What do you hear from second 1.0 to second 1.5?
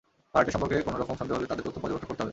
রকম সন্দেহ হলে